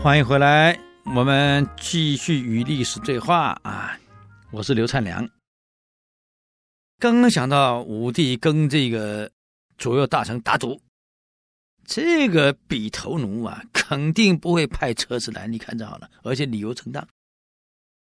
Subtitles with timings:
[0.00, 0.78] 欢迎回来，
[1.16, 3.98] 我们继续与历史对话啊！
[4.52, 5.28] 我是刘灿良。
[7.00, 9.28] 刚刚想到武帝跟这个
[9.76, 10.80] 左右大臣打赌，
[11.84, 15.48] 这个比头奴啊，肯定不会派车子来。
[15.48, 17.06] 你看着好了，而且理由正当。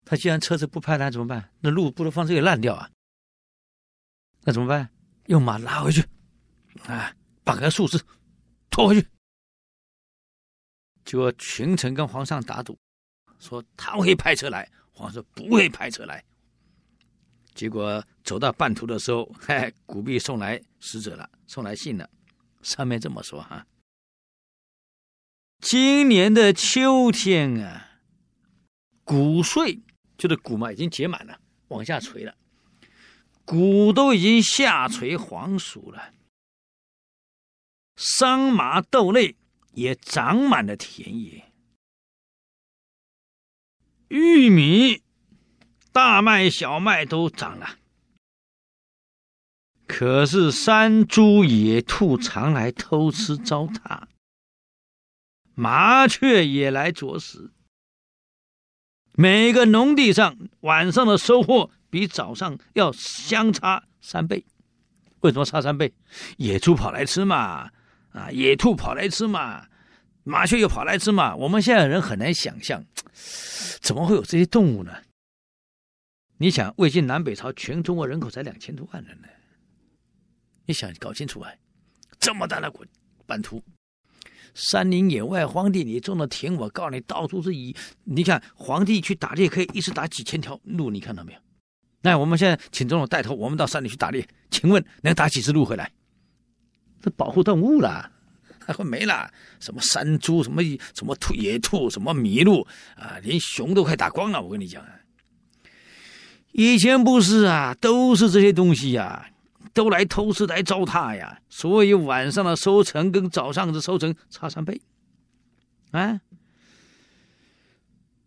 [0.03, 1.51] 他既然车子不派来，怎么办？
[1.59, 2.89] 那路不能放这里烂掉啊！
[4.43, 4.89] 那怎么办？
[5.27, 6.03] 用马拉回去，
[6.87, 7.13] 啊，
[7.43, 8.01] 绑个树枝
[8.71, 9.07] 拖回去。
[11.05, 12.77] 就群臣跟皇上打赌，
[13.39, 16.21] 说他会派车来，皇上说不会派车来。
[17.53, 22.09] 结果走到半途的时候，嗨，古币送来使者了，送来信了，
[22.63, 23.65] 上面这么说哈：
[25.59, 28.01] 今年的秋天啊，
[29.03, 29.79] 谷穗
[30.17, 32.35] 就是谷嘛，已经结满了，往下垂了，
[33.45, 36.13] 谷都已经下垂黄熟了，
[37.95, 39.37] 桑麻豆类。
[39.75, 41.51] 也长满了田野，
[44.07, 45.03] 玉米、
[45.91, 47.77] 大麦、小麦都长了。
[49.85, 54.03] 可是山猪、野兔常来偷吃糟蹋，
[55.53, 57.51] 麻雀也来啄食。
[59.11, 64.45] 每个农地上晚上的收获比早上要相差三倍。
[65.19, 65.93] 为什么差三倍？
[66.37, 67.71] 野猪跑来吃嘛。
[68.15, 69.67] 啊，野兔跑来吃嘛，
[70.23, 71.35] 麻雀又跑来吃嘛。
[71.35, 72.81] 我们现在人很难想象，
[73.81, 74.93] 怎么会有这些动物呢？
[76.37, 79.27] 你想，魏晋南北朝全中国人口才两千多万人呢，
[80.65, 81.51] 你想搞清楚啊，
[82.17, 82.85] 这么大的国
[83.25, 83.61] 版图，
[84.53, 87.75] 山林野外、荒地里种的田，我告诉你，到处是以。
[88.05, 91.39] 你看，皇帝去打猎可以一次打几千条鹿，你看到没有？
[92.01, 95.91] 那我们现在请总统带头，我们到山里去打猎，请问能打几只鹿回来？
[97.05, 98.09] 这保护动物了，
[98.57, 99.29] 还会没了？
[99.59, 100.63] 什么山猪，什么
[100.95, 104.41] 什么兔、野兔，什么麋鹿啊，连熊都快打光了。
[104.41, 104.89] 我跟你讲啊，
[106.51, 109.27] 以前不是啊，都是这些东西呀、
[109.71, 111.37] 都来偷吃来糟蹋呀。
[111.47, 114.81] 所以晚上的收成跟早上的收成差三倍，
[115.91, 116.19] 啊。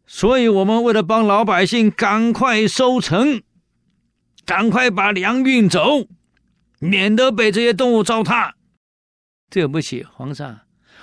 [0.07, 3.43] 所以我们为了帮老百姓赶快收成，
[4.47, 6.07] 赶快把粮运走，
[6.79, 8.53] 免得被这些动物糟蹋。
[9.51, 10.61] 对不起，皇上，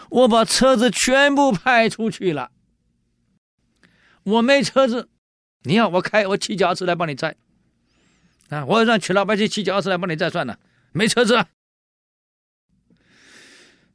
[0.09, 2.51] 我把车子全部派出去了。
[4.23, 5.09] 我没车子，
[5.63, 7.35] 你要我开，我骑脚踏车来帮你载。
[8.49, 10.59] 啊，我让全老百姓骑脚踏车来帮你载算了，
[10.91, 11.45] 没车子，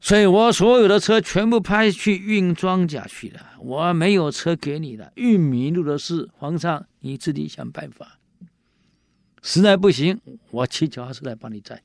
[0.01, 3.53] 所以我所有的车全部派去运庄稼去了。
[3.61, 8.19] 我没有车给你的，运米路的事，皇上你自己想办法。
[9.43, 11.83] 实在不行，我骑脚踏车来帮你载。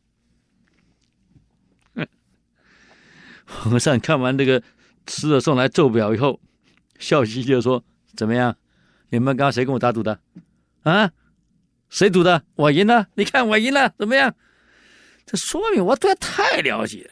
[3.66, 4.62] 皇上看完这个
[5.08, 6.40] 使者送来奏表以后，
[7.00, 7.84] 笑嘻嘻的说
[8.16, 8.56] ：“怎么样？
[9.09, 10.20] 你们刚刚谁跟我打赌的？
[10.84, 11.12] 啊？
[11.90, 12.44] 谁赌的？
[12.54, 13.08] 我赢了。
[13.16, 14.36] 你看我赢了，怎么样？
[15.25, 17.09] 这说明我对他太了解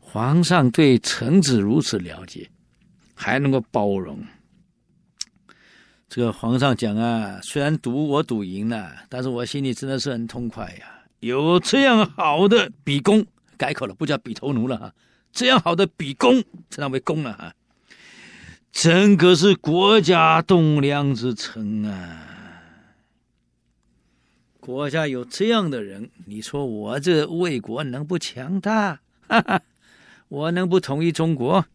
[0.00, 2.50] 皇上对臣子如此了解，
[3.14, 4.18] 还能够包容。
[6.08, 11.04] 这个皇上讲啊，虽然赌我赌赢了，但是我心里真的是很痛快呀。
[11.20, 13.24] 有这样好的比公。”
[13.54, 14.94] 改口了，不叫比头奴了哈，
[15.32, 17.54] 这样好的比公，称他为公了哈，
[18.70, 22.30] 真可是国家栋梁之臣啊！
[24.60, 29.00] 国家有这样的人，你说我这魏国能不强大？
[29.28, 29.62] 哈哈，
[30.28, 31.66] 我能不统一中国？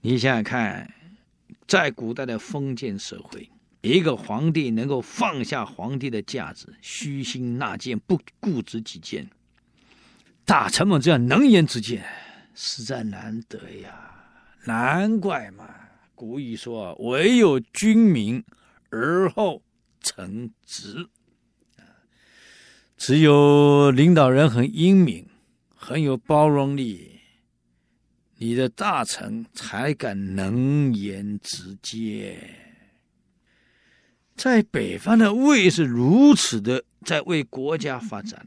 [0.00, 0.94] 你想想看，
[1.66, 3.50] 在古代的封建社会，
[3.82, 9.28] 一个皇帝能够放下皇帝的架子，虚心纳谏，不固执己见。
[10.50, 12.04] 大臣们这样能言之见，
[12.56, 14.12] 实在难得呀！
[14.64, 15.64] 难怪嘛，
[16.16, 18.44] 古语说：“唯有君明
[18.88, 19.62] 而后
[20.00, 21.08] 臣直。”
[22.98, 25.24] 只有领导人很英明，
[25.72, 27.20] 很有包容力，
[28.34, 32.36] 你的大臣才敢能言直谏。
[34.34, 38.44] 在北方的魏是如此的，在为国家发展。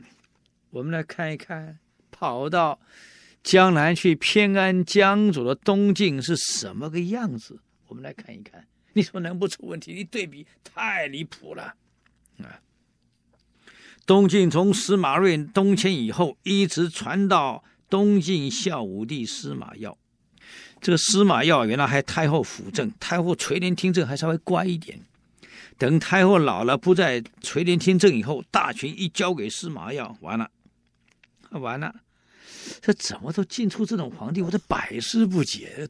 [0.70, 1.80] 我们来看一看。
[2.13, 2.80] 跑到
[3.44, 7.60] 江南去偏安江左的东晋是什么个样子？
[7.88, 8.65] 我们来看一看。
[8.94, 9.92] 你说能不出问题？
[9.92, 11.74] 你对比太离谱了
[12.38, 12.62] 啊！
[14.06, 19.98] 东晋从司马睿东迁以后，一直传到东晋孝武帝司马曜。
[20.80, 25.00] 这个司马曜原来还太后辅政，太后垂帘听政还稍微乖一点。
[25.77, 30.51] 等太后老了不再垂帘听政以后，大权一交给司马曜，完了，
[31.60, 31.94] 完了。
[32.82, 35.88] 这怎么都进出这种皇帝，我这百思不解。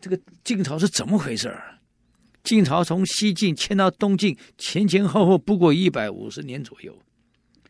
[0.00, 1.78] 这个晋朝是怎么回事儿？
[2.44, 6.96] 晋朝从西晋迁到东晋，前前后后不过一百五十年左右，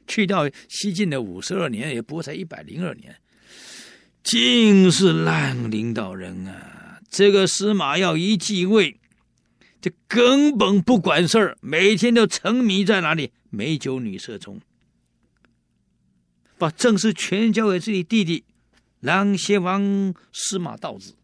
[0.07, 3.17] 去掉西晋的五十二年，也不过才一百零二年。
[4.23, 7.01] 尽是烂领导人啊！
[7.11, 9.01] 这个司马曜一继位，
[9.81, 14.61] 这根本不管事儿，每天都沉迷在哪里美酒女色中，
[16.59, 18.45] 把政事全交给自己弟弟
[19.01, 21.15] 琅邪王司马道子。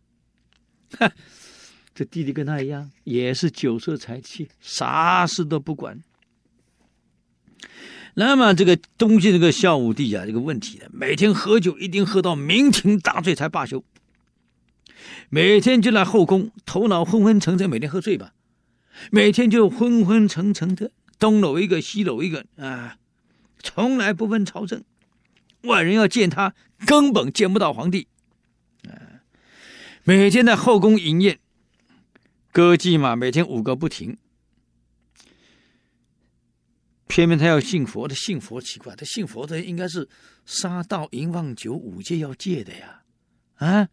[0.98, 1.10] 哈，
[1.94, 6.02] 这弟弟跟他一样，也是酒色财气，啥事都不管。
[8.14, 13.84] 那么这个东晋这个孝武帝啊，这个问题呢，每天喝酒一定喝到酩酊大醉才罢休。
[15.30, 18.32] 每天就在后宫，头脑昏昏沉沉，每天喝醉吧，
[19.10, 22.98] 每天就昏昏沉沉的，东搂一个西搂一个啊，
[23.58, 24.84] 从来不问朝政。
[25.64, 26.54] 外人要见他，
[26.86, 28.08] 根本见不到皇帝。
[28.88, 29.20] 啊
[30.04, 31.38] 每天在后宫饮宴，
[32.52, 34.18] 歌妓嘛，每天五个不停。
[37.06, 40.08] 偏偏他要信佛，他信佛奇怪，他信佛的应该是
[40.44, 43.02] 杀盗淫妄酒五戒要戒的呀，
[43.56, 43.88] 啊！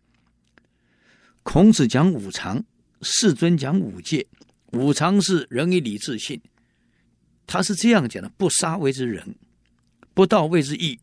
[1.43, 2.63] 孔子讲五常，
[3.01, 4.27] 世尊讲五戒，
[4.73, 6.41] 五常是仁义礼智信，
[7.45, 9.35] 他是这样讲的：不杀谓之仁，
[10.13, 10.99] 不盗谓之义，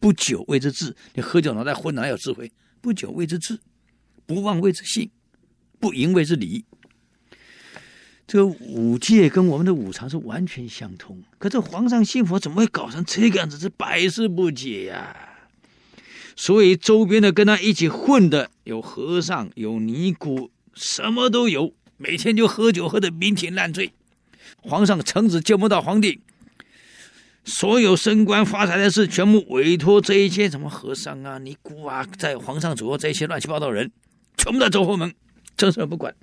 [0.00, 0.96] 不久谓之智。
[1.14, 2.50] 你喝酒脑袋昏，哪有智慧？
[2.80, 3.60] 不久谓之智。
[4.26, 5.10] 不妄谓之信，
[5.78, 6.64] 不淫谓之礼。
[8.26, 11.20] 这个五戒跟我们的五常是完全相通。
[11.38, 13.58] 可这皇上信佛，怎么会搞成这个样子？
[13.58, 15.16] 是百思不解呀。
[16.36, 21.74] 所以周边的跟他一起混的有和尚，有尼姑，什么都有。
[21.96, 23.92] 每天就喝酒，喝的酩酊烂醉。
[24.58, 26.20] 皇上臣子见不到皇帝，
[27.44, 33.90] 所有升官发财的事，全部委托这一些什么和尚啊、尼姑啊，在皇上左右这些乱七八糟人。
[34.36, 35.14] 全部都走后门，
[35.54, 36.14] 正事不管。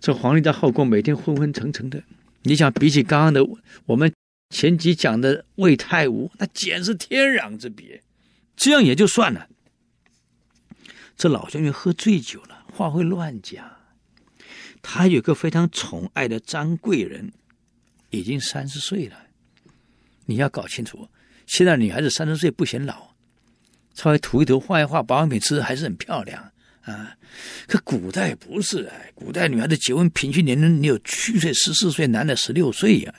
[0.00, 2.02] 这皇帝的后宫每天昏昏沉沉的，
[2.42, 3.46] 你想比起刚刚的
[3.84, 4.10] 我们
[4.48, 8.02] 前集讲的魏太武，那简直天壤之别。
[8.56, 9.48] 这样也就算了，
[11.18, 13.70] 这老将军喝醉酒了，话会乱讲。
[14.80, 17.32] 他有个非常宠爱的张贵人，
[18.08, 19.25] 已经三十岁了。
[20.26, 21.08] 你要搞清楚，
[21.46, 23.14] 现在女孩子三十岁不显老，
[23.94, 26.52] 稍微涂一涂画一画保养品吃还是很漂亮。
[26.82, 27.16] 啊，
[27.66, 33.12] 可古代不是，古代女孩子结婚平均年龄你有虚岁十四岁，男的十六岁呀，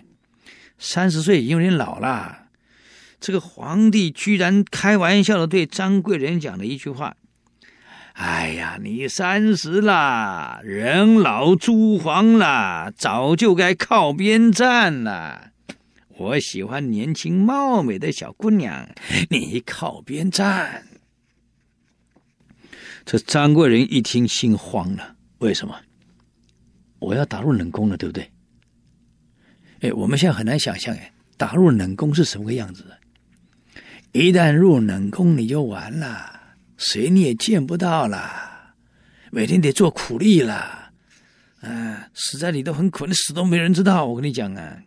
[0.78, 2.44] 三十岁已经有点老了。
[3.20, 7.18] 这个皇帝居然开玩笑的对张贵人讲了一句话
[8.14, 15.52] ：“哎呀，你三十了，人老珠黄了，早就该靠边站了。
[16.18, 18.90] 我喜欢年轻貌美的小姑娘，
[19.30, 20.86] 你靠边站。”
[23.06, 25.16] 这张贵人一听，心慌了。
[25.38, 25.80] 为什么？
[27.00, 28.30] 我要打入冷宫了，对不对？
[29.82, 32.84] 哎，我们现在很难想象，哎，打入冷宫是什么个样子？
[34.12, 36.40] 一旦入冷宫，你就完了，
[36.78, 38.74] 谁你也见不到了，
[39.32, 40.92] 每天得做苦力了，
[41.62, 44.06] 啊，死在里头很苦，你死都没人知道。
[44.06, 44.82] 我跟你讲啊，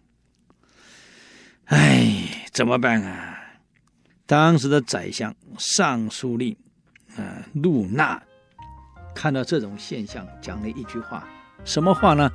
[1.70, 3.38] 哎，怎么办啊？
[4.26, 6.56] 当时的宰相尚书令。
[7.16, 8.22] 嗯，陆纳
[9.14, 11.28] 看到这种现象，讲了一句话，
[11.64, 12.30] 什么话呢？